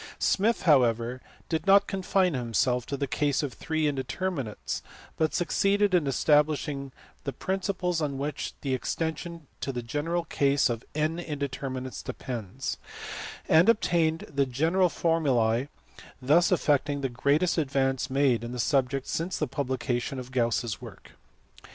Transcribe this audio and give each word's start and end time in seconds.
Smith, 0.17 0.63
however, 0.63 1.21
did 1.47 1.67
not 1.67 1.85
confine 1.85 2.33
himself 2.33 2.87
to 2.87 2.97
the 2.97 3.05
case 3.05 3.43
of 3.43 3.53
three 3.53 3.85
indeterminates, 3.85 4.81
but 5.15 5.31
succeeded 5.35 5.93
in 5.93 6.07
establishing 6.07 6.91
the 7.23 7.31
principles 7.31 8.01
on 8.01 8.17
which 8.17 8.53
the 8.61 8.73
extension 8.73 9.45
to 9.59 9.71
the 9.71 9.83
general 9.83 10.23
case 10.23 10.71
of 10.71 10.83
n 10.95 11.19
indeterminates 11.19 12.01
depends, 12.01 12.79
and 13.47 13.69
obtained 13.69 14.21
the 14.27 14.47
general 14.47 14.89
formulae; 14.89 15.69
thus 16.19 16.51
effecting 16.51 17.01
the 17.01 17.07
greatest 17.07 17.59
advance 17.59 18.09
made 18.09 18.43
in 18.43 18.53
the 18.53 18.59
subject 18.59 19.05
since 19.05 19.37
the 19.37 19.45
publication 19.45 20.17
of 20.17 20.31
Gauss 20.31 20.63
s 20.63 20.81
work. 20.81 21.11